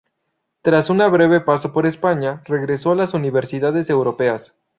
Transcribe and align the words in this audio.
Tras 0.63 0.89
una 0.89 1.07
breve 1.09 1.41
paso 1.41 1.73
por 1.73 1.85
España, 1.85 2.41
regresó 2.45 2.93
a 2.93 2.95
las 2.95 3.13
universidades 3.13 3.87
europeas. 3.91 4.55